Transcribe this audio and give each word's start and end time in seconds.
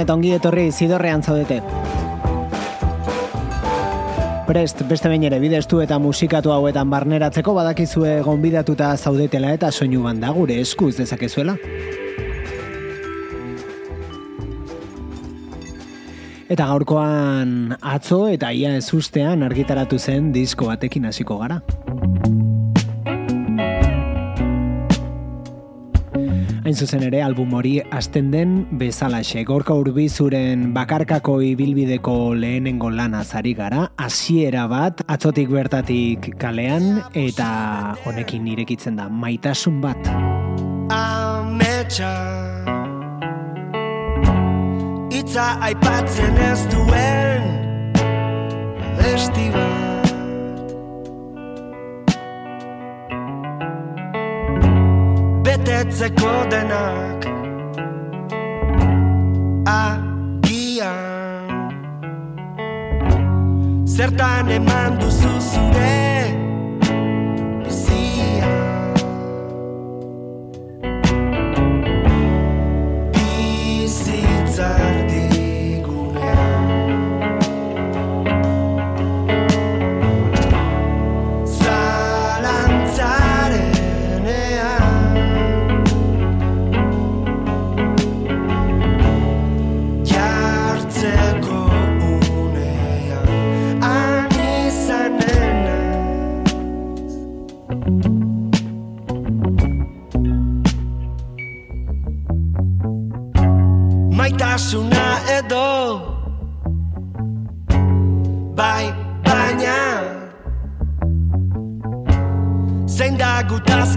Gabon 0.00 0.08
eta 0.08 0.14
ongi 0.16 0.30
etorri 0.32 0.70
zidorrean 0.72 1.20
zaudete. 1.20 1.60
Prest, 4.48 4.80
beste 4.88 5.10
behin 5.12 5.26
ere 5.28 5.38
bidestu 5.38 5.82
eta 5.84 5.98
musikatu 6.00 6.54
hauetan 6.54 6.88
barneratzeko 6.88 7.52
badakizue 7.52 8.22
gonbidatuta 8.24 8.94
zaudetela 8.96 9.52
eta 9.52 9.70
soinu 9.70 10.02
banda 10.02 10.32
gure 10.32 10.56
eskuz 10.62 10.96
dezakezuela. 10.96 11.58
Eta 16.48 16.66
gaurkoan 16.72 17.76
atzo 17.82 18.24
eta 18.32 18.54
ia 18.56 18.72
ezustean 18.80 19.44
argitaratu 19.44 19.98
zen 19.98 20.32
disko 20.32 20.72
batekin 20.72 21.04
hasiko 21.12 21.36
gara. 21.44 21.60
Hain 26.70 26.78
zuzen 26.78 27.02
ere, 27.02 27.18
album 27.26 27.56
hori 27.58 27.80
hasten 27.90 28.28
den 28.30 28.50
bezalaxe. 28.78 29.40
Gorka 29.42 29.74
urbizuren 29.74 30.68
bakarkako 30.70 31.40
ibilbideko 31.42 32.12
lehenengo 32.38 32.92
lana 32.94 33.24
zari 33.24 33.56
gara, 33.58 33.88
hasiera 33.98 34.68
bat, 34.70 35.02
atzotik 35.10 35.50
bertatik 35.50 36.28
kalean, 36.38 37.02
eta 37.18 37.48
honekin 38.06 38.46
irekitzen 38.54 39.02
da, 39.02 39.08
maitasun 39.10 39.82
bat. 39.82 39.98
Itza 45.10 45.50
aipatzen 45.66 46.42
ez 46.52 46.62
duen 46.70 47.50
Estiba 49.10 49.89
betetzeko 55.70 56.30
denak 56.50 57.26
Agian 59.70 61.46
Zertan 63.86 64.50
eman 64.50 64.98
duzu 64.98 65.34
zure 65.38 65.99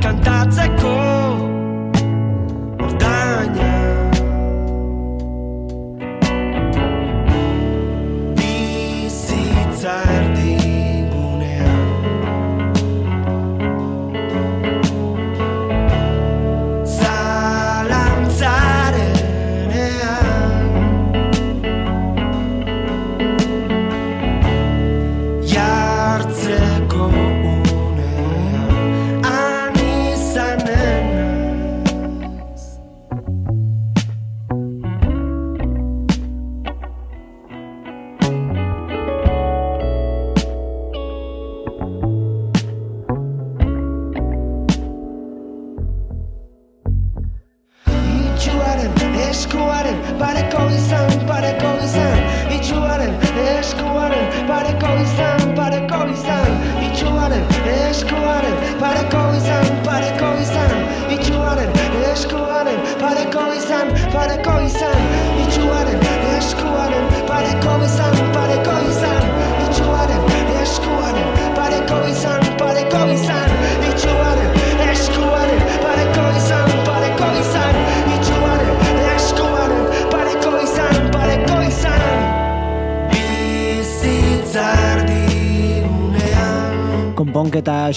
cantar. 0.04 0.33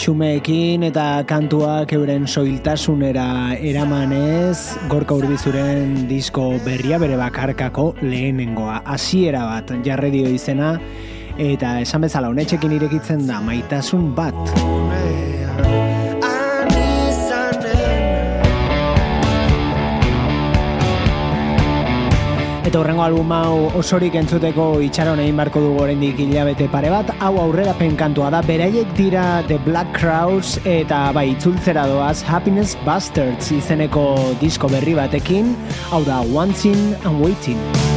Xumeekin 0.06 0.85
eta 0.87 1.25
kantuak 1.26 1.91
euren 1.97 2.29
soiltasunera 2.31 3.56
eramanez, 3.58 4.79
gorka 4.93 5.17
urbizuren 5.19 6.05
disko 6.06 6.44
berria 6.62 7.00
bere 7.03 7.19
bakarkako 7.19 7.88
lehenengoa. 8.05 8.85
Hasiera 8.87 9.43
bat 9.49 9.73
jarre 9.87 10.12
dio 10.14 10.31
izena, 10.31 10.76
eta 11.43 11.81
esan 11.82 12.06
bezala 12.06 12.31
honetxekin 12.31 12.79
irekitzen 12.79 13.26
da 13.26 13.41
maitasun 13.43 14.12
bat. 14.14 14.95
Eta 22.76 22.82
horrengo 22.82 23.05
album 23.06 23.31
hau 23.32 23.52
osorik 23.81 24.19
entzuteko 24.20 24.67
itxaron 24.84 25.23
egin 25.23 25.38
barko 25.40 25.62
dugu 25.64 25.78
oraindik 25.87 26.20
hilabete 26.20 26.67
pare 26.69 26.90
bat, 26.93 27.08
hau 27.25 27.31
aurrerapen 27.40 27.96
kantua 27.96 28.28
da, 28.34 28.43
beraiek 28.44 28.93
dira 29.00 29.40
The 29.49 29.56
Black 29.64 29.96
Crowes 29.96 30.58
eta 30.69 31.06
bai 31.17 31.31
itzultzera 31.32 31.88
doaz 31.88 32.20
Happiness 32.28 32.76
Bastards 32.84 33.49
izeneko 33.56 34.05
disko 34.44 34.69
berri 34.69 34.93
batekin, 35.00 35.55
hau 35.88 36.05
da 36.05 36.20
Wanting 36.20 36.90
and 37.00 37.25
Waiting. 37.25 37.95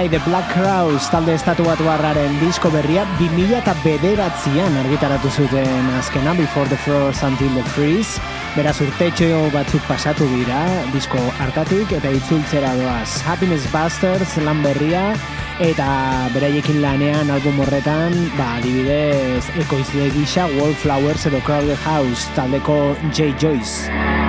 Bai, 0.00 0.08
The 0.08 0.20
Black 0.24 0.48
Crowes 0.54 1.10
talde 1.12 1.34
estatu 1.36 1.60
batu 1.62 1.84
disko 2.40 2.70
berria 2.70 3.04
2000 3.18 3.58
eta 3.58 3.74
bederatzean 3.84 4.74
argitaratu 4.80 5.28
zuten 5.28 5.90
azkena 5.98 6.32
Before 6.32 6.66
the 6.68 6.76
Frost 6.76 7.22
Until 7.22 7.52
the 7.52 7.62
Freeze 7.74 8.18
Beraz 8.56 8.80
urtetxo 8.80 9.50
batzuk 9.52 9.82
pasatu 9.86 10.24
dira 10.24 10.64
disko 10.94 11.18
hartatik 11.38 11.92
eta 11.92 12.08
itzultzera 12.08 12.72
doaz 12.80 13.20
Happiness 13.26 13.68
Busters 13.74 14.38
lan 14.38 14.62
berria 14.62 15.12
eta 15.60 16.30
beraiekin 16.32 16.80
lanean 16.80 17.28
album 17.28 17.60
horretan 17.60 18.16
ba, 18.38 18.56
adibidez 18.56 19.44
ekoizle 19.66 20.08
gisa 20.16 20.48
Wallflowers 20.56 21.28
edo 21.28 21.44
Crowded 21.44 21.76
House 21.84 22.24
taldeko 22.32 22.96
J. 23.12 23.34
Joyce 23.36 24.19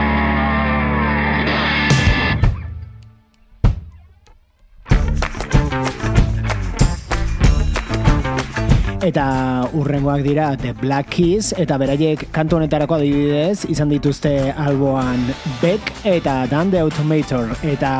Eta 9.01 9.65
urrengoak 9.73 10.21
dira 10.21 10.51
The 10.61 10.75
Black 10.77 11.09
Keys 11.09 11.55
eta 11.57 11.79
beraiek 11.81 12.27
kantu 12.35 12.59
honetarako 12.59 12.99
adibidez 12.99 13.65
izan 13.73 13.89
dituzte 13.89 14.53
alboan 14.53 15.25
Beck 15.57 16.05
eta 16.05 16.45
Dan 16.51 16.69
the 16.69 16.83
Automator 16.85 17.49
eta 17.65 17.93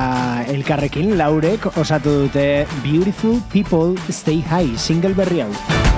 elkarrekin 0.54 1.16
laurek 1.18 1.66
osatu 1.74 2.28
dute 2.28 2.68
Beautiful 2.86 3.42
People 3.50 3.98
Stay 4.14 4.46
High 4.46 4.78
single 4.78 5.18
berri 5.18 5.42
hau. 5.42 5.91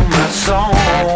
my 0.00 0.28
soul 0.28 1.15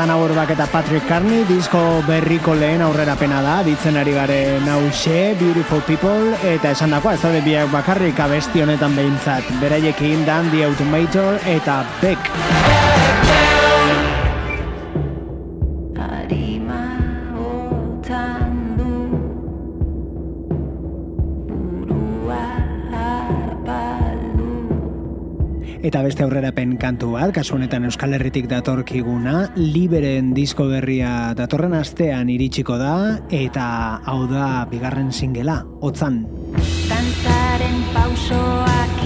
eta 0.00 0.66
Patrick 0.66 1.06
Carney 1.06 1.44
disko 1.44 2.02
berriko 2.06 2.54
lehen 2.54 2.80
aurrera 2.80 3.16
pena 3.16 3.42
da, 3.42 3.62
ditzen 3.62 3.96
ari 3.96 4.12
gare 4.12 4.58
nause, 4.64 5.36
Beautiful 5.38 5.82
People, 5.82 6.32
eta 6.42 6.70
esan 6.70 6.90
dakoa, 6.90 7.14
ez 7.14 7.20
da 7.20 7.40
biak 7.44 7.70
bakarrik 7.70 8.18
abesti 8.18 8.62
honetan 8.62 8.96
behintzat, 8.96 9.44
beraiekin 9.60 10.24
dan 10.24 10.50
The 10.50 10.64
Automator 10.64 11.38
eta 11.44 11.84
Beck. 12.00 12.69
Eta 25.90 26.04
beste 26.06 26.22
aurrerapen 26.22 26.76
kantu 26.78 27.08
bat, 27.16 27.32
kasu 27.34 27.56
honetan 27.56 27.88
Euskal 27.88 28.12
Herritik 28.14 28.44
datorkiguna, 28.46 29.48
liberen 29.58 30.28
disko 30.36 30.68
berria 30.70 31.32
datorren 31.34 31.74
astean 31.74 32.30
iritsiko 32.30 32.76
da, 32.78 32.92
eta 33.34 33.66
hau 34.06 34.20
da 34.30 34.68
bigarren 34.70 35.10
singela, 35.10 35.58
otzan. 35.82 36.22
Tantzaren 36.86 37.82
pausoak 37.90 38.99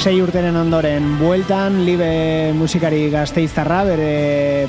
Sei 0.00 0.16
urteren 0.24 0.56
ondoren 0.56 1.18
bueltan 1.20 1.74
libe 1.84 2.54
musikari 2.56 3.02
gazteiztarra 3.12 3.82
bere 3.84 4.12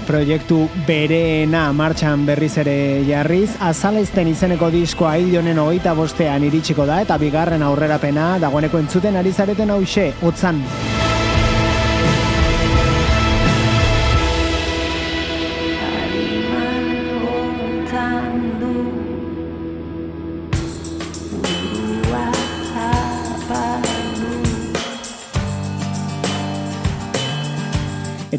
proiektu 0.04 0.58
bereena 0.84 1.70
martxan 1.72 2.26
berriz 2.28 2.52
ere 2.60 2.76
jarriz 3.08 3.54
azalezten 3.64 4.28
izeneko 4.34 4.68
diskoa 4.76 5.14
hil 5.22 5.32
jonen 5.38 5.62
hogeita 5.64 5.96
bostean 5.96 6.44
iritsiko 6.50 6.84
da 6.90 7.00
eta 7.06 7.16
bigarren 7.22 7.64
aurrerapena 7.64 8.34
dagoeneko 8.44 8.84
entzuten 8.84 9.16
ari 9.24 9.32
zareten 9.32 9.72
hause, 9.72 10.12
otzan. 10.20 10.60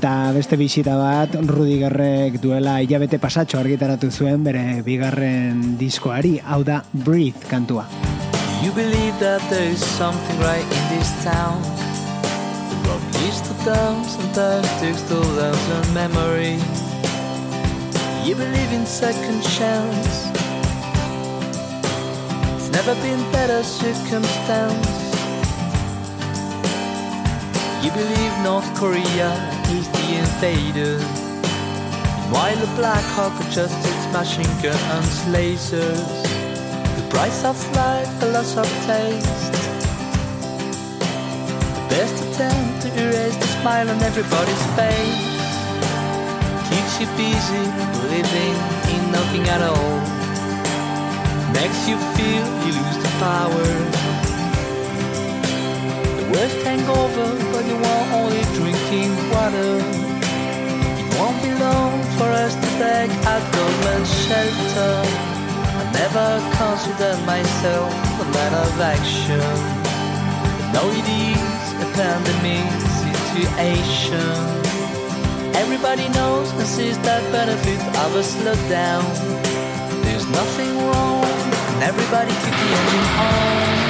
Eta 0.03 0.33
beste 0.35 0.57
bisita 0.59 0.97
bat, 0.99 1.37
Rudi 1.47 1.77
Gerrek 1.79 2.41
duela 2.43 2.81
hilabete 2.83 3.21
pasatxo 3.23 3.61
argitaratu 3.61 4.09
zuen 4.11 4.43
bere 4.43 4.81
bigarren 4.83 5.77
diskoari, 5.79 6.41
hau 6.43 6.65
da 6.67 6.81
Breathe 6.91 7.47
kantua. 7.47 7.85
You 8.65 8.73
believe 8.75 9.15
that 9.21 9.39
there 9.49 9.63
is 9.63 9.79
something 9.79 10.41
right 10.43 10.67
in 10.67 10.99
this 10.99 11.13
town? 11.23 11.63
The 12.83 13.31
to 13.47 13.55
town, 13.63 14.03
sometimes 14.03 14.67
takes 14.83 15.03
to 15.03 15.23
love 15.39 15.63
and 15.71 15.95
memory. 15.95 16.59
You 18.27 18.35
believe 18.35 18.75
in 18.75 18.85
second 18.85 19.41
chance. 19.55 20.27
It's 22.59 22.75
never 22.75 22.99
been 23.07 23.23
better 23.31 23.63
circumstance. 23.63 24.91
You 27.87 27.93
believe 27.95 28.33
North 28.43 28.67
Korea 28.75 29.62
is 29.79 29.89
the 29.89 30.07
invader. 30.21 30.99
While 32.35 32.57
the 32.57 32.71
Black 32.77 33.05
Hawk 33.17 33.35
adjusted 33.45 33.99
machine 34.13 34.55
guns, 34.63 35.15
lasers. 35.33 36.23
The 36.99 37.07
price 37.09 37.45
of 37.45 37.57
life, 37.75 38.11
the 38.21 38.29
loss 38.35 38.57
of 38.57 38.69
taste. 38.87 39.53
The 41.77 41.85
best 41.93 42.17
attempt 42.25 42.83
to 42.83 42.89
erase 43.03 43.37
the 43.37 43.51
smile 43.61 43.89
on 43.89 43.99
everybody's 44.03 44.65
face. 44.79 45.25
Keeps 46.69 46.95
you 47.01 47.09
busy, 47.17 47.65
living 48.15 48.57
in 48.95 49.03
nothing 49.17 49.45
at 49.55 49.63
all. 49.73 49.99
Makes 51.59 51.81
you 51.89 51.97
feel 52.17 52.45
you 52.65 52.73
lose 52.81 52.99
the 53.05 53.13
power 53.25 54.12
worst 56.33 56.57
hangover, 56.65 57.29
but 57.53 57.65
you 57.69 57.77
are 57.77 58.07
only 58.19 58.43
drinking 58.57 59.13
water. 59.33 59.73
It 61.01 61.09
won't 61.19 61.39
be 61.45 61.53
long 61.61 62.01
for 62.17 62.29
us 62.45 62.55
to 62.55 62.69
beg 62.81 63.11
at 63.33 63.43
government 63.53 64.07
shelter. 64.07 64.95
I 65.81 65.85
never 65.93 66.29
considered 66.57 67.21
myself 67.27 67.93
a 68.25 68.27
man 68.37 68.53
of 68.65 68.81
action. 68.81 69.45
Now 70.73 70.87
it 71.01 71.09
is 71.09 71.65
a 71.85 71.89
pandemic 72.01 72.69
situation. 73.33 74.35
Everybody 75.55 76.09
knows 76.17 76.51
and 76.53 76.67
sees 76.67 76.99
that 77.01 77.23
benefit 77.31 77.81
of 78.05 78.11
a 78.17 78.25
slowdown. 78.25 79.05
There's 80.05 80.27
nothing 80.29 80.73
wrong, 80.87 81.25
and 81.73 81.83
everybody 81.91 82.33
keep 82.43 82.57
the 82.61 82.69
engine 82.79 83.09
on. 83.21 83.82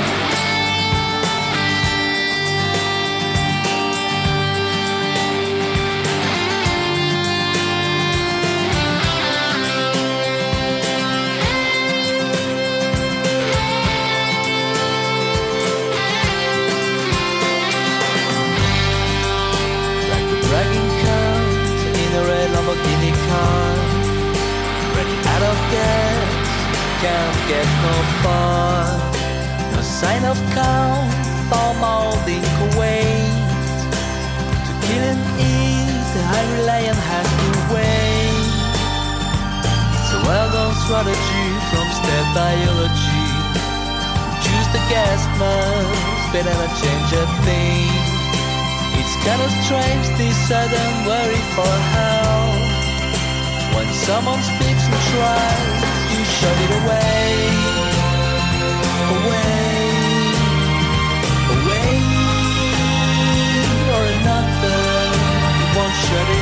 Can't 27.03 27.41
get 27.51 27.67
no 27.83 27.95
far. 28.23 28.87
No 29.75 29.81
sign 29.83 30.23
of 30.23 30.39
calm 30.55 31.11
for 31.51 31.71
molding 31.83 32.47
Kuwait. 32.57 33.59
To 34.67 34.73
kill 34.87 35.05
and 35.11 35.23
eat, 35.51 36.05
the 36.15 36.23
hungry 36.33 36.63
lion 36.71 36.99
has 37.11 37.29
to 37.43 37.51
wait. 37.75 38.55
It's 39.99 40.13
a 40.15 40.21
well-known 40.31 40.75
strategy 40.87 41.47
from 41.71 41.87
step 41.99 42.27
biology. 42.39 43.27
Choose 44.47 44.69
the 44.71 44.83
gas 44.87 45.23
mask, 45.43 46.23
better 46.31 46.55
not 46.55 46.73
change 46.83 47.11
a 47.19 47.25
thing. 47.43 47.91
It's 48.99 49.15
kind 49.27 49.43
of 49.43 49.51
strange, 49.67 50.07
this 50.19 50.39
sudden 50.47 50.91
worry 51.11 51.43
for 51.59 51.75
help. 51.99 52.63
When 53.75 53.89
someone 54.07 54.43
speaks 54.51 54.85
and 54.87 55.03
tries 55.11 55.92
shut 56.43 56.59
it 56.65 56.71
away, 56.81 57.29
away, 59.15 59.55
away, 61.55 61.91
or 63.95 64.03
another. 64.17 64.81
Won't 65.77 65.95
it 66.39 66.42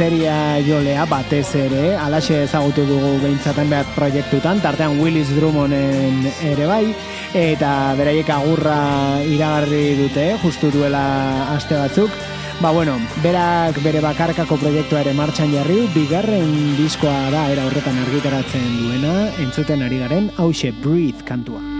bateria 0.00 0.56
jolea 0.64 1.02
batez 1.04 1.50
ere, 1.60 1.90
alaxe 1.92 2.46
ezagutu 2.46 2.86
dugu 2.88 3.18
behintzaten 3.20 3.68
behar 3.68 3.88
proiektutan, 3.92 4.56
tartean 4.64 4.94
Willis 4.96 5.28
Drummonden 5.36 6.22
ere 6.40 6.64
bai, 6.64 6.94
eta 7.36 7.92
beraiek 7.98 8.30
agurra 8.32 8.78
iragarri 9.28 9.98
dute, 9.98 10.24
justu 10.40 10.70
duela 10.72 11.02
aste 11.52 11.76
batzuk. 11.76 12.14
Ba 12.62 12.70
bueno, 12.72 12.94
berak 13.20 13.82
bere 13.84 14.00
bakarkako 14.00 14.56
proiektua 14.62 15.02
ere 15.04 15.12
martxan 15.12 15.52
jarri, 15.52 15.82
bigarren 15.92 16.48
diskoa 16.78 17.28
da 17.36 17.44
era 17.52 17.68
horretan 17.68 18.00
argitaratzen 18.06 18.72
duena, 18.80 19.18
entzuten 19.44 19.84
ari 19.84 20.00
garen, 20.00 20.32
hause 20.40 20.72
Breathe 20.80 21.28
kantua. 21.28 21.79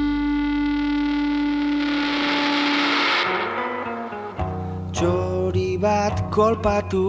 Txori 5.00 5.78
bat 5.80 6.18
kolpatu 6.28 7.00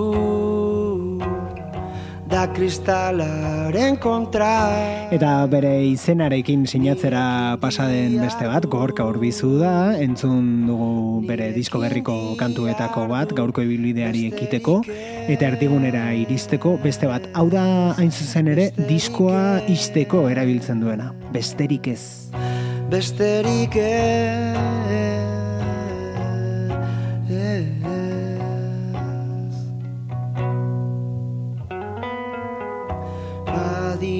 da 2.32 2.46
kristalaren 2.56 3.98
kontra. 4.00 4.48
Eta 5.12 5.34
bere 5.52 5.74
izenarekin 5.90 6.64
sinatzera 6.64 7.58
pasaden 7.60 8.16
beste 8.22 8.48
bat, 8.48 8.70
gorka 8.72 9.04
horbizu 9.04 9.58
da, 9.60 9.74
entzun 10.00 10.70
dugu 10.70 11.20
bere 11.28 11.50
disko 11.52 11.84
berriko 11.84 12.16
kantuetako 12.40 13.10
bat, 13.12 13.36
gaurko 13.36 13.68
ibilbideari 13.68 14.24
ekiteko, 14.30 14.78
eta 15.28 15.52
erdigunera 15.52 16.06
iristeko 16.16 16.78
beste 16.80 17.12
bat. 17.12 17.28
Hau 17.36 17.50
da 17.52 17.66
hain 17.98 18.16
zuzen 18.16 18.54
ere, 18.56 18.72
diskoa 18.88 19.66
isteko 19.68 20.30
erabiltzen 20.32 20.80
duena, 20.80 21.12
besterik 21.36 21.92
ez. 21.92 22.32
Besterik 22.88 23.76
ez 23.84 24.91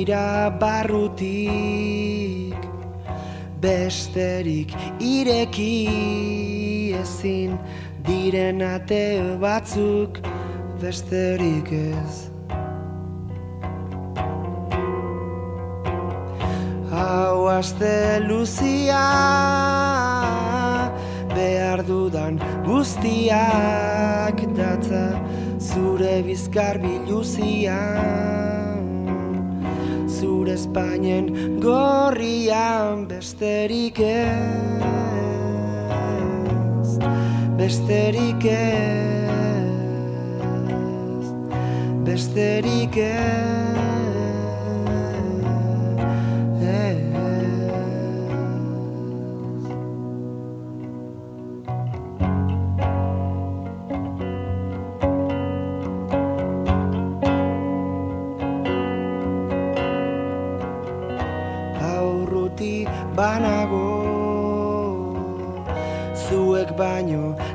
Badira 0.02 0.50
barrutik 0.60 2.58
Besterik 3.62 4.74
ireki 5.00 6.96
ezin 6.98 7.60
Diren 8.02 8.62
ate 8.62 9.38
batzuk 9.38 10.18
Besterik 10.82 11.70
ez. 11.70 12.32
Hau 16.90 17.46
aste 17.48 18.20
luzia 18.26 19.06
Behar 21.36 21.86
dudan 21.86 22.42
guztiak 22.66 24.42
datza 24.58 25.22
Zure 25.62 26.24
bizkar 26.26 26.82
biluzia 26.82 27.78
Zure 30.22 30.54
Espainen 30.54 31.58
gorrian 31.60 33.08
besterik 33.10 33.98
ez 34.06 34.38
Besterik 37.58 38.46
ez 38.46 38.94
Besterik 42.06 42.98
ez 42.98 43.61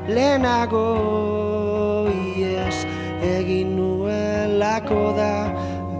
lehenago 0.07 0.85
Ies 2.37 2.85
egin 3.23 3.75
nuelako 3.75 5.11
da 5.17 5.33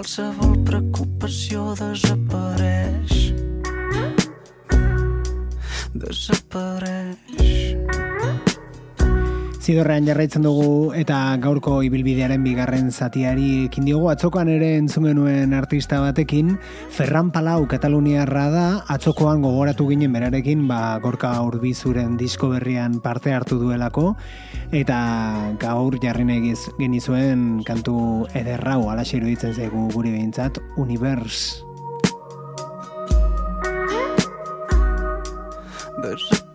Qualsevol 0.00 0.54
preocupació 0.64 1.74
desapareix. 1.76 3.12
Desapareix. 5.92 7.39
Zidorrean 9.60 10.06
jarraitzen 10.08 10.40
dugu 10.46 10.94
eta 10.96 11.36
gaurko 11.36 11.82
ibilbidearen 11.84 12.40
bigarren 12.40 12.86
zatiari 12.90 13.66
ekin 13.66 13.84
diogu. 13.84 14.08
Atzokoan 14.08 14.48
ere 14.48 14.70
entzun 14.78 15.04
genuen 15.10 15.52
artista 15.52 15.98
batekin 16.00 16.54
Ferran 16.96 17.28
Palau 17.30 17.66
Kataluniarra 17.68 18.46
da. 18.54 18.64
Atzokoan 18.88 19.44
gogoratu 19.44 19.84
ginen 19.90 20.16
berarekin 20.16 20.64
ba, 20.66 20.96
gorka 21.04 21.34
urbizuren 21.44 22.16
disko 22.16 22.48
berrian 22.54 23.00
parte 23.04 23.34
hartu 23.36 23.60
duelako. 23.60 24.14
Eta 24.72 24.98
gaur 25.60 26.00
jarri 26.00 26.24
nahi 26.24 26.40
giz- 26.48 26.72
genizuen 26.80 27.62
kantu 27.68 28.26
ederrau 28.32 28.88
alaxe 28.88 29.18
iruditzen 29.20 29.52
zaigu 29.52 29.90
guri 29.92 30.16
behintzat 30.16 30.56
Univers 30.80 31.60
Desapareix. 36.00 36.49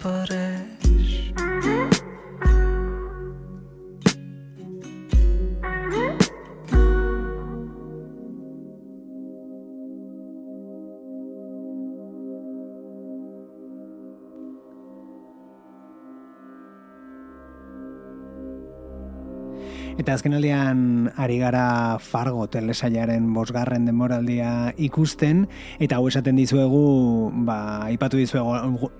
Eta 20.06 20.20
azkenaldian 20.20 21.10
ari 21.18 21.40
gara 21.42 21.98
Fargo 21.98 22.44
telesailaren 22.54 23.26
bosgarren 23.34 23.88
denboraldia 23.90 24.76
ikusten, 24.78 25.48
eta 25.82 25.98
hau 25.98 26.06
esaten 26.06 26.38
dizuegu, 26.38 27.32
ba, 27.48 27.56
aipatu 27.88 28.22
dizuegu, 28.22 28.92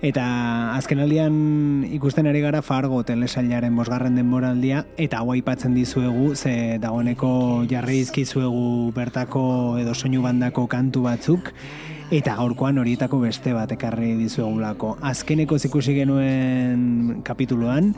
Eta 0.00 0.24
azkenaldian 0.78 1.84
ikusten 1.92 2.26
ari 2.26 2.40
gara 2.40 2.62
Fargo 2.64 3.02
telesailaren 3.04 3.76
bosgarren 3.76 4.16
denboraldia 4.16 4.86
eta 4.96 5.20
hau 5.20 5.34
aipatzen 5.36 5.76
dizuegu 5.76 6.32
ze 6.34 6.78
dagoeneko 6.80 7.66
jarri 7.68 8.00
dizkizuegu 8.00 8.90
bertako 8.96 9.44
edo 9.78 9.92
soinu 9.94 10.24
bandako 10.24 10.66
kantu 10.72 11.04
batzuk 11.04 11.52
eta 12.14 12.38
gaurkoan 12.38 12.78
horietako 12.80 13.20
beste 13.20 13.52
bat 13.52 13.72
ekarri 13.74 14.14
dizuegulako. 14.16 14.94
Azkeneko 15.04 15.58
ikusi 15.68 15.94
genuen 15.96 17.20
kapituluan 17.24 17.92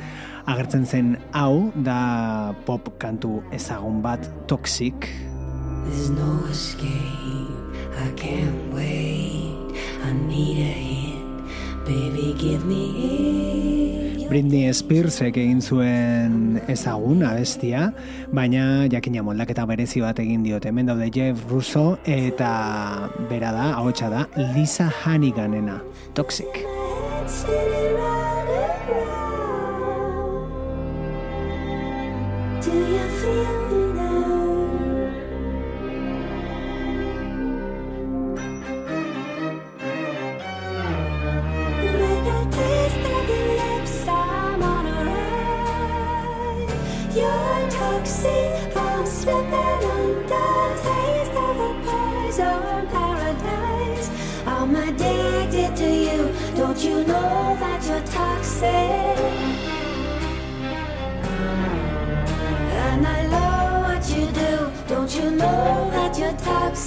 agertzen 0.50 0.86
zen 0.86 1.12
hau 1.32 1.70
da 1.74 2.54
pop 2.66 2.90
kantu 2.98 3.40
ezagun 3.54 4.02
bat 4.02 4.26
Toxic. 4.50 5.06
There's 5.84 6.10
no 6.10 6.44
escape. 6.50 6.90
I 7.98 8.10
can't 8.16 8.74
wait. 8.74 9.78
I 10.02 10.12
need 10.26 10.58
a 10.58 10.72
hit. 10.74 11.20
Baby, 11.86 12.34
give 12.38 12.64
me 12.66 13.76
it. 13.76 13.79
Britney 14.30 14.70
Spearsek 14.70 15.34
egin 15.42 15.58
zuen 15.58 16.60
ezagun 16.70 17.24
abestia, 17.26 17.88
baina 18.30 18.86
jakina 18.92 19.24
moldaketa 19.26 19.64
berezi 19.66 20.04
bat 20.04 20.22
egin 20.22 20.44
diote. 20.46 20.70
Hemen 20.70 20.86
daude 20.86 21.08
Jeff 21.10 21.42
Russo 21.50 21.98
eta 22.06 22.52
bera 23.26 23.50
da, 23.56 23.66
ahotsa 23.80 24.06
da, 24.12 24.22
Lisa 24.54 24.86
Hanniganena. 25.02 25.80
Toxic. 26.14 26.62
Do 32.62 32.70
you 32.76 33.09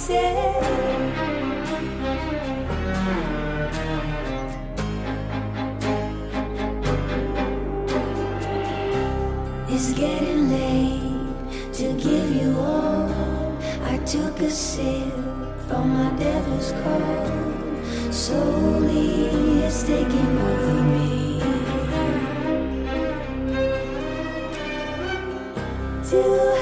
It's 0.06 0.18
getting 9.94 10.50
late 10.50 11.72
to 11.72 11.94
give 11.94 12.36
you 12.36 12.54
all. 12.58 13.56
I 13.84 13.96
took 14.04 14.40
a 14.40 14.50
sip 14.50 15.14
from 15.68 15.94
my 15.94 16.10
devil's 16.18 16.72
cup. 16.72 18.12
Slowly 18.12 19.30
it's 19.64 19.84
taking 19.84 20.38
over 20.38 20.82
me. 20.82 21.40
Till 26.04 26.53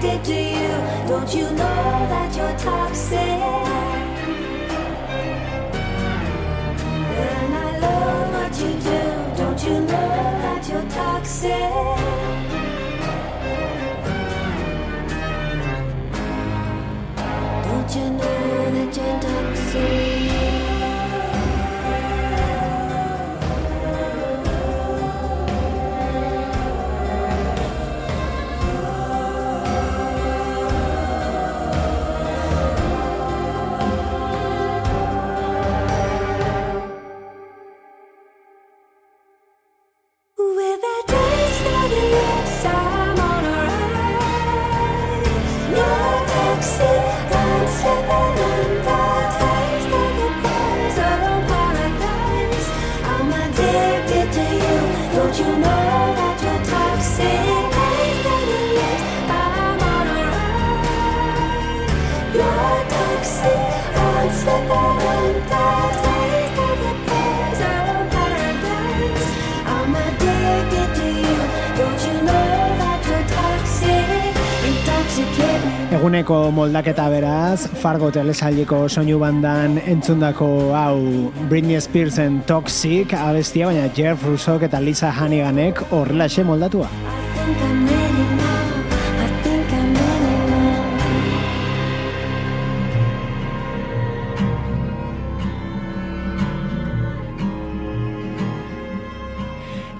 to 0.00 0.32
you. 0.32 1.08
Don't 1.08 1.34
you 1.34 1.44
know 1.50 2.06
that 2.08 2.34
you're 2.34 2.58
toxic? 2.58 3.69
eguneko 76.00 76.36
moldaketa 76.56 77.10
beraz, 77.12 77.66
Fargo 77.82 78.08
telesaileko 78.14 78.78
soinu 78.88 79.18
bandan 79.20 79.76
entzundako 79.84 80.48
hau 80.72 80.96
Britney 81.50 81.76
Spearsen 81.84 82.40
Toxic 82.48 83.12
abestia, 83.12 83.68
baina 83.68 83.92
Jeff 83.92 84.24
Russo 84.24 84.56
eta 84.64 84.80
Lisa 84.80 85.12
Hanniganek 85.12 85.84
horrelaxe 85.92 86.46
moldatua. 86.48 86.88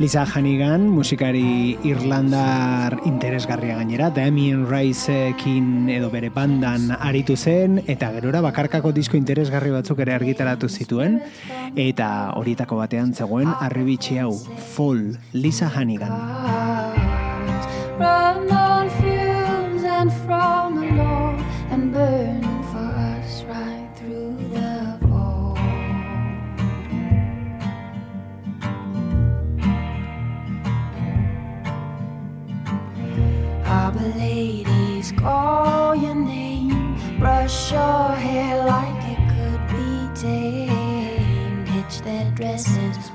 Lisa 0.01 0.25
Hannigan, 0.25 0.89
musikari 0.89 1.77
irlandar 1.85 3.03
interesgarria 3.05 3.75
gainera, 3.77 4.09
Damien 4.09 4.63
Riceekin 4.65 5.91
edo 5.93 6.09
bere 6.09 6.31
bandan 6.33 6.87
aritu 6.97 7.37
zen, 7.37 7.83
eta 7.85 8.09
gerora 8.15 8.41
bakarkako 8.41 8.95
disko 8.97 9.21
interesgarri 9.21 9.75
batzuk 9.75 10.01
ere 10.01 10.17
argitaratu 10.17 10.73
zituen, 10.73 11.21
eta 11.77 12.09
horietako 12.41 12.81
batean 12.81 13.13
zegoen 13.13 13.53
arribitxe 13.61 14.23
hau, 14.25 14.33
Fall, 14.73 15.19
Lisa 15.37 15.69
Hannigan. 15.69 16.60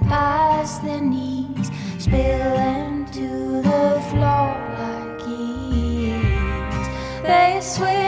past 0.08 0.84
their 0.84 1.02
knees, 1.02 1.72
spilling 1.98 3.06
to 3.12 3.62
the 3.62 4.02
floor 4.10 4.56
like 4.78 5.28
ease. 5.28 6.88
They 7.24 7.60
swim. 7.62 8.05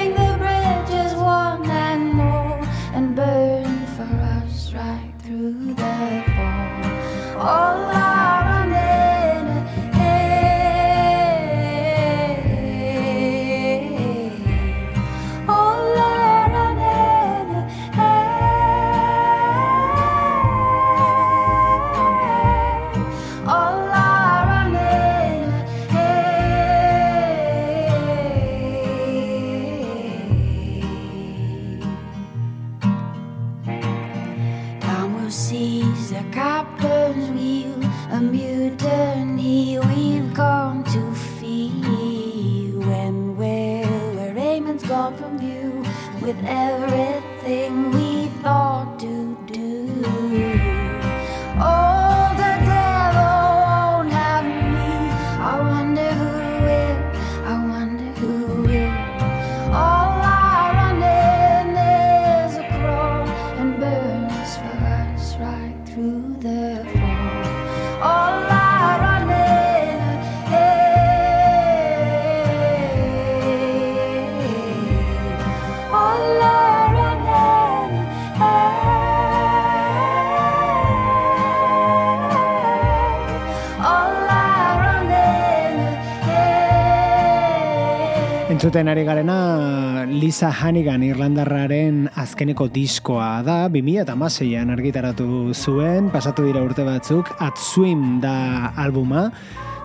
Entzuten 88.58 88.88
ari 88.90 89.04
garena 89.06 90.06
Lisa 90.10 90.48
Hannigan 90.50 91.04
Irlandarraren 91.06 92.08
azkeneko 92.18 92.66
diskoa 92.74 93.44
da, 93.46 93.58
2006an 93.70 94.74
argitaratu 94.74 95.54
zuen, 95.54 96.10
pasatu 96.10 96.48
dira 96.48 96.64
urte 96.66 96.82
batzuk, 96.82 97.30
At 97.38 97.62
Swim 97.62 98.18
da 98.24 98.74
albuma, 98.74 99.28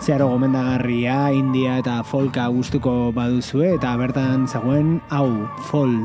zeharo 0.00 0.30
gomendagarria, 0.32 1.18
India 1.36 1.76
eta 1.84 1.98
folka 2.00 2.48
gustuko 2.48 3.12
baduzue, 3.12 3.74
eta 3.76 3.92
bertan 4.00 4.48
zegoen 4.48 5.02
hau, 5.12 5.28
Fall. 5.68 5.98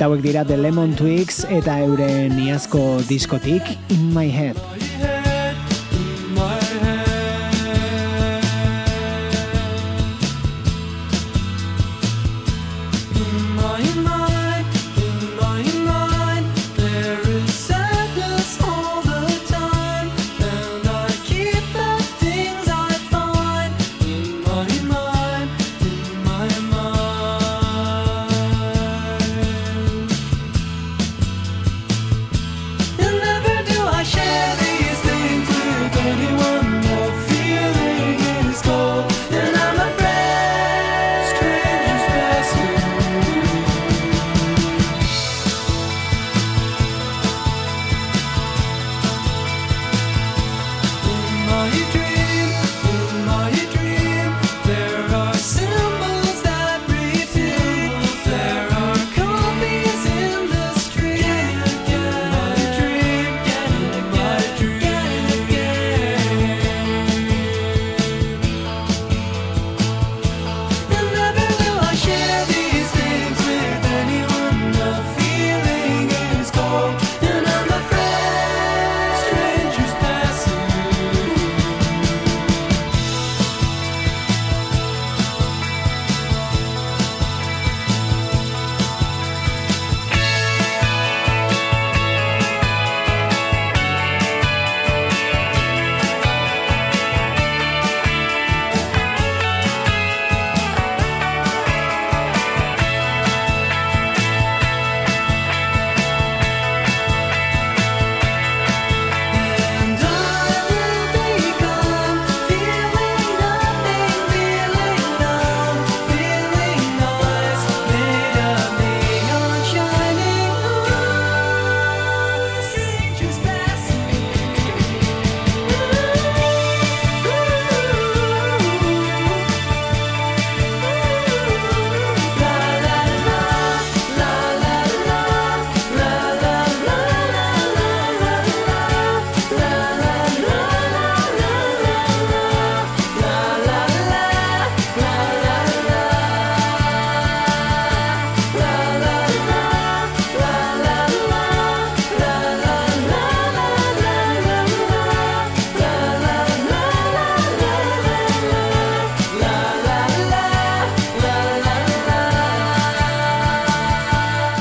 Eta 0.00 0.06
hauek 0.08 0.22
dira 0.24 0.46
The 0.48 0.56
Lemon 0.56 0.94
Twigs 0.96 1.42
eta 1.52 1.74
euren 1.84 2.38
iazko 2.40 3.02
diskotik 3.04 3.68
In 3.92 4.08
My 4.16 4.32
Head. 4.32 5.09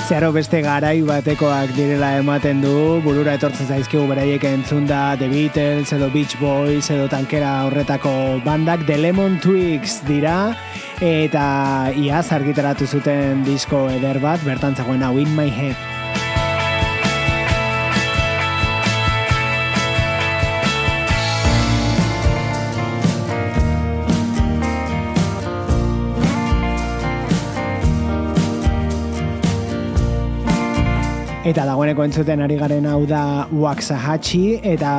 Zeharo 0.10 0.32
beste 0.34 0.64
garai 0.66 1.04
batekoak 1.06 1.70
direla 1.78 2.08
ematen 2.18 2.64
du, 2.64 2.72
burura 3.06 3.36
etortzen 3.38 3.68
zaizkigu 3.70 4.08
beraiek 4.10 4.48
entzunda 4.50 5.14
The 5.22 5.28
Beatles 5.30 5.94
edo 5.94 6.08
Beach 6.10 6.34
Boys 6.42 6.90
edo 6.90 7.06
tankera 7.12 7.52
horretako 7.68 8.42
bandak. 8.42 8.88
The 8.90 8.98
Lemon 8.98 9.38
Twigs 9.38 10.00
dira. 10.10 10.56
Eta 10.98 11.94
iaz 11.94 12.26
argitaratu 12.34 12.90
zuten 12.90 13.46
disko 13.46 13.86
eder 14.00 14.18
bat 14.26 14.42
bertan 14.50 14.74
zegoen 14.74 15.06
hau 15.06 15.14
In 15.22 15.30
My 15.38 15.46
Head. 15.54 15.99
Eta 31.50 31.64
dagoeneko 31.66 32.04
entzuten 32.06 32.44
ari 32.46 32.60
garen 32.60 32.86
hau 32.86 33.00
da 33.10 33.22
Waxahachie 33.50 34.60
eta 34.74 34.92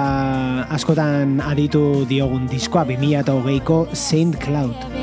askotan 0.74 1.36
aditu 1.46 1.82
diogun 2.11 2.51
diskoa 2.51 2.82
2008ko 2.88 3.84
Saint 3.94 4.34
Cloud. 4.42 4.99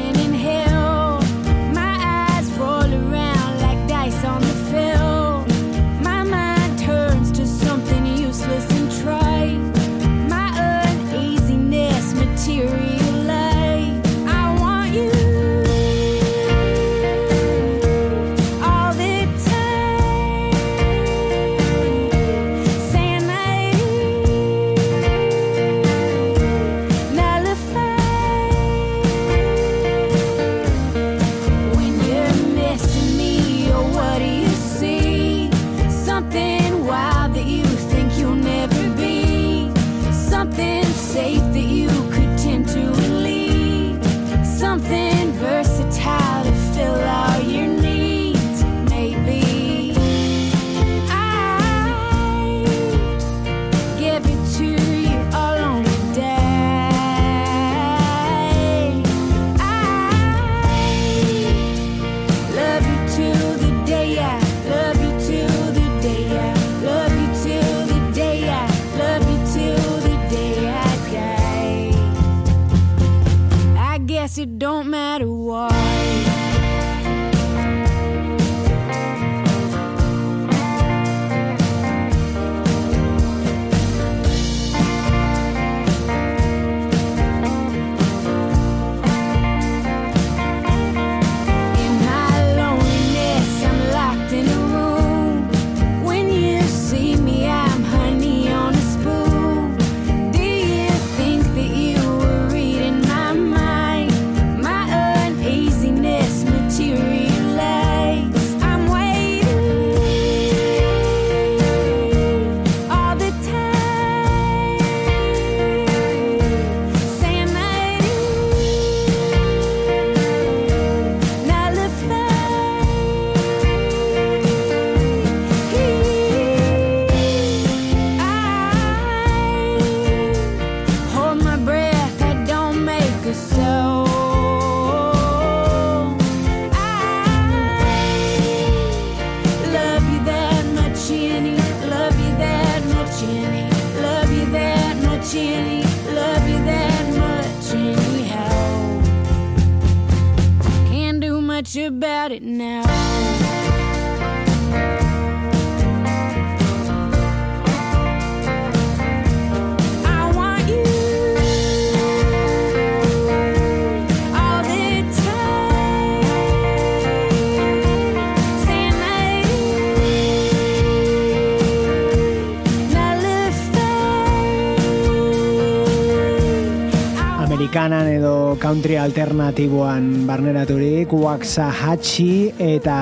banan 177.87 178.11
edo 178.11 178.59
country 178.59 178.97
alternatiboan 178.99 180.27
barneraturik 180.27 181.07
Waxahachi 181.07 182.51
eta 182.59 182.97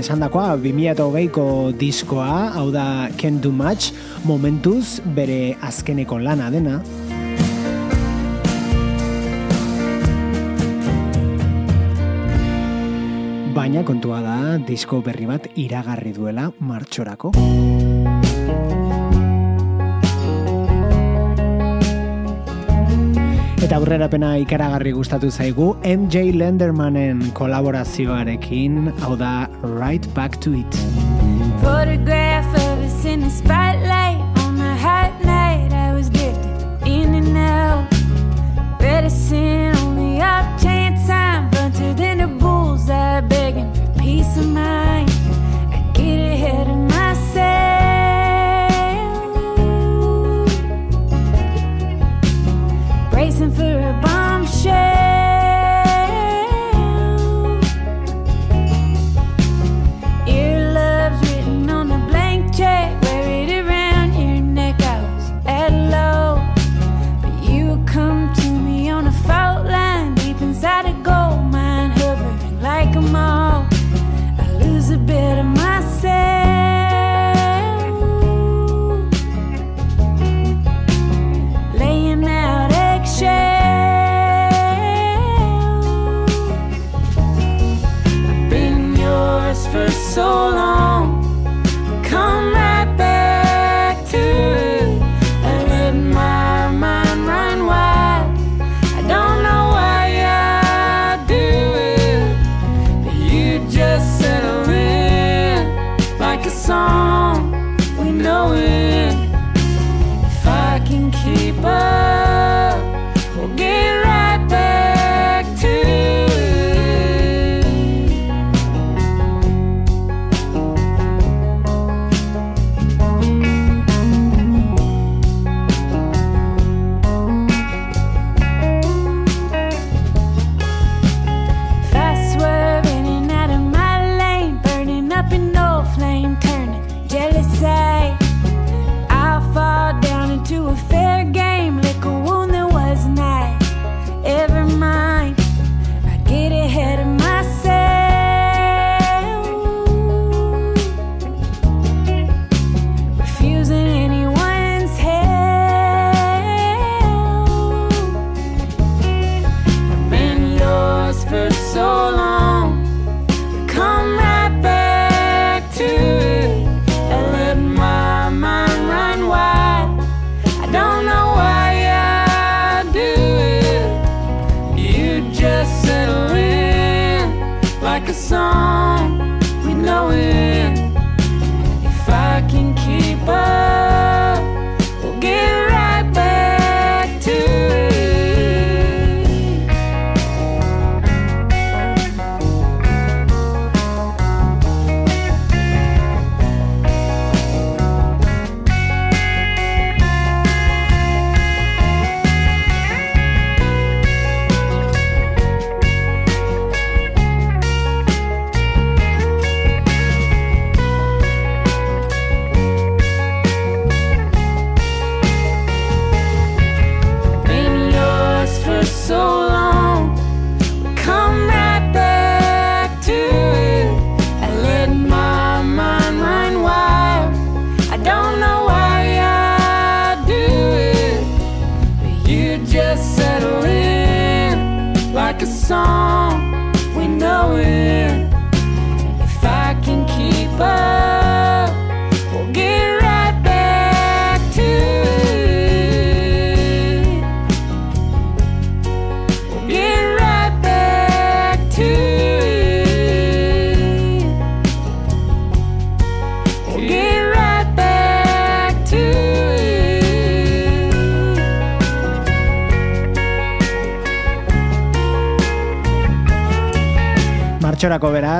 esandakoa 0.00 0.54
2008ko 0.56 1.44
diskoa 1.76 2.56
hau 2.56 2.70
da 2.72 3.12
Can 3.20 3.36
Do 3.44 3.52
Much 3.52 3.92
momentuz 4.24 5.04
bere 5.04 5.58
azkeneko 5.60 6.16
lana 6.24 6.48
dena. 6.48 6.80
Baina 13.52 13.84
kontua 13.84 14.24
da 14.24 14.56
disko 14.56 15.04
berri 15.04 15.28
bat 15.28 15.52
iragarri 15.52 16.16
duela 16.16 16.48
martxorako. 16.64 17.36
Eta 23.70 23.78
aurrerapena 23.78 24.28
ikaragarri 24.42 24.90
gustatu 24.96 25.28
zaigu 25.30 25.66
MJ 25.86 26.32
Lendermanen 26.34 27.20
kolaborazioarekin, 27.38 28.88
hau 29.04 29.12
da 29.14 29.46
Right 29.62 30.08
Back 30.12 30.40
to 30.42 30.56
It. 30.58 30.78
Photograph 31.62 32.50
of 32.64 32.82
us 32.82 33.04
in 33.04 33.20
the 33.20 33.30
spotlight 33.30 34.18
on 34.42 34.58
a 34.58 34.74
hot 34.74 35.14
night. 35.22 35.70
I 35.72 35.94
was 35.94 36.10
drifting 36.10 36.98
in 36.98 37.14
and 37.14 37.38
out. 37.38 37.86
Better 38.80 39.06
on 39.78 39.94
the 39.94 40.18
off 40.18 40.60
chance 40.60 41.08
I'm 41.08 41.48
bunter 41.50 41.94
than 41.94 42.18
the 42.18 42.26
bulls 42.26 42.90
I 42.90 43.20
begging 43.20 43.72
for 43.72 43.86
peace 44.02 44.36
of 44.36 44.48
mind. 44.48 45.09
bombshell. 53.92 55.09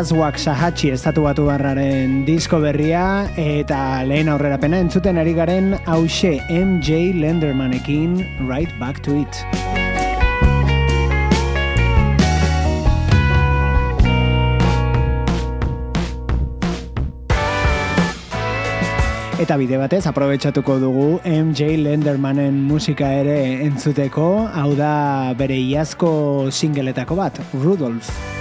Beraz, 0.00 0.16
Waxahachie 0.16 0.94
estatu 0.96 1.26
batu 1.26 1.42
barraren 1.44 2.22
disko 2.24 2.56
berria 2.62 3.28
eta 3.36 4.00
lehen 4.08 4.30
aurrerapena 4.32 4.78
entzuten 4.80 5.20
ari 5.20 5.34
garen 5.36 5.74
hause 5.84 6.40
MJ 6.48 7.12
Lendermanekin 7.20 8.14
Right 8.48 8.72
Back 8.80 9.02
to 9.04 9.12
It. 9.20 9.44
Eta 19.36 19.60
bide 19.60 19.76
batez, 19.76 20.06
aprobetsatuko 20.08 20.80
dugu 20.80 21.08
MJ 21.28 21.76
Lendermanen 21.76 22.64
musika 22.64 23.12
ere 23.20 23.38
entzuteko, 23.68 24.48
hau 24.48 24.72
da 24.80 24.94
bere 25.36 25.60
iazko 25.60 26.48
singeletako 26.48 27.20
bat. 27.20 27.44
Rudolph 27.52 28.39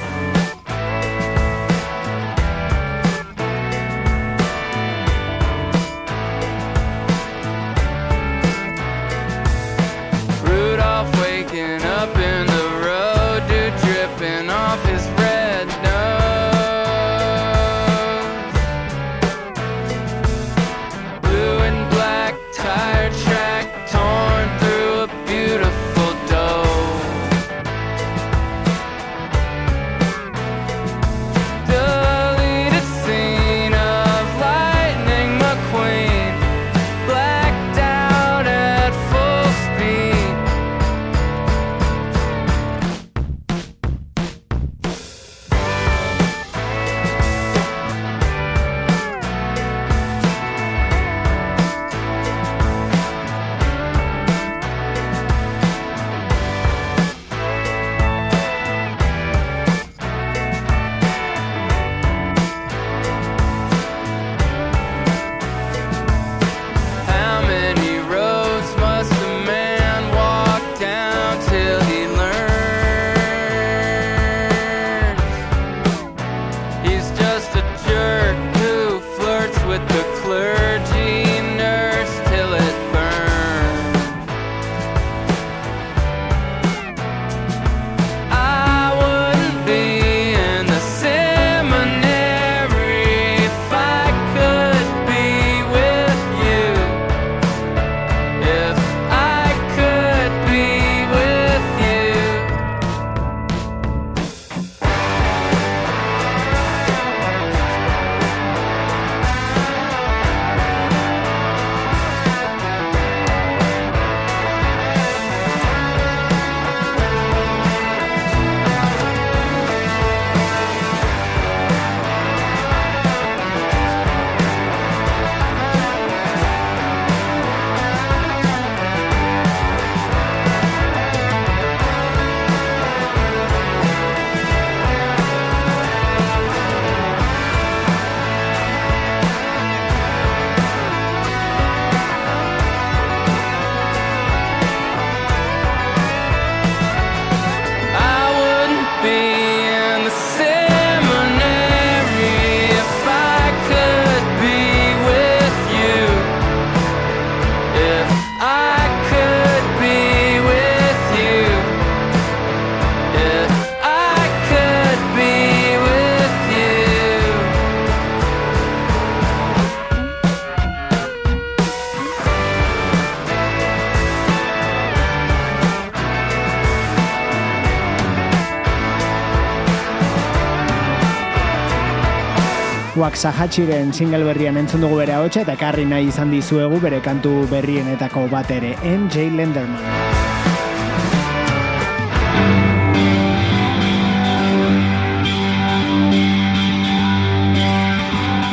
Waxahatxiren 183.10 183.90
single 183.90 184.22
berrian 184.22 184.58
entzun 184.62 184.84
dugu 184.86 185.00
bere 185.00 185.16
hotxa 185.18 185.42
eta 185.42 185.56
ekarri 185.58 185.82
nahi 185.90 186.12
izan 186.12 186.30
dizuegu 186.30 186.78
bere 186.84 187.00
kantu 187.02 187.32
berrienetako 187.50 188.28
bat 188.30 188.52
ere, 188.54 188.76
MJ 188.86 189.32
Lenderman. 189.34 189.82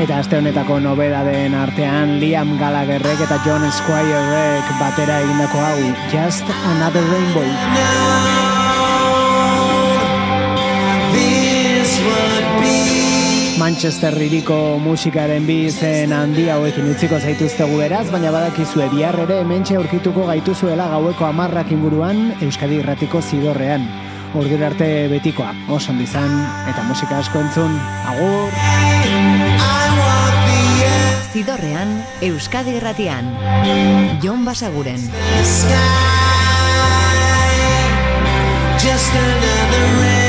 Eta 0.06 0.22
aste 0.22 0.40
honetako 0.40 0.80
nobedadeen 0.88 1.52
artean 1.60 2.16
Liam 2.24 2.56
Gallagherrek 2.56 3.28
eta 3.28 3.36
John 3.44 3.68
Squirek 3.68 4.74
batera 4.80 5.20
egindako 5.20 5.64
hau 5.68 5.94
Just 6.08 6.48
Another 6.72 7.04
Rainbow. 7.12 8.45
Manchester 13.76 14.14
iriko 14.24 14.78
musikaren 14.80 15.44
bi 15.44 15.66
izen 15.66 16.14
handi 16.16 16.46
hauekin 16.48 16.86
utziko 16.94 17.18
zaituztegu 17.20 17.76
beraz, 17.76 18.06
baina 18.08 18.30
badakizue 18.32 18.86
bihar 18.88 19.18
ere 19.20 19.42
hementxe 19.42 19.76
aurkituko 19.76 20.24
gaituzuela 20.30 20.86
gaueko 20.94 21.26
amarrak 21.26 21.74
inguruan 21.76 22.22
Euskadi 22.40 22.78
Irratiko 22.80 23.20
zidorrean. 23.20 23.84
Ordura 24.32 24.70
arte 24.70 24.88
betikoa, 25.12 25.52
oso 25.68 25.92
ondo 25.92 26.08
izan 26.08 26.32
eta 26.72 26.88
musika 26.88 27.20
asko 27.20 27.44
entzun. 27.44 27.76
Agur! 28.14 28.56
Zidorrean, 31.34 31.98
Euskadi 32.32 32.78
Irratian. 32.80 33.28
Jon 34.24 34.48
Basaguren. 34.48 35.04
Just 38.80 39.12
another 39.12 40.00
rainbow. 40.00 40.25